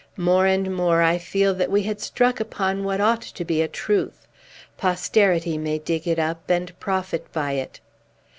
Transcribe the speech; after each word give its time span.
More 0.17 0.47
and 0.47 0.75
more 0.75 1.03
I 1.03 1.19
feel 1.19 1.53
that 1.53 1.69
we 1.69 1.83
had 1.83 2.01
struck 2.01 2.39
upon 2.39 2.83
what 2.83 2.99
ought 2.99 3.21
to 3.21 3.45
be 3.45 3.61
a 3.61 3.67
truth. 3.67 4.25
Posterity 4.75 5.59
may 5.59 5.77
dig 5.77 6.07
it 6.07 6.17
up, 6.17 6.49
and 6.49 6.73
profit 6.79 7.31
by 7.31 7.51
it. 7.51 7.79